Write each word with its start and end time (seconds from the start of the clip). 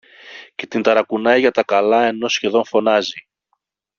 και 0.55 0.67
την 0.67 0.81
ταρακουνάει 0.81 1.39
για 1.39 1.51
τα 1.51 1.63
καλά 1.63 2.05
ενώ 2.05 2.27
σχεδόν 2.27 2.65
φωνάζει 2.65 3.27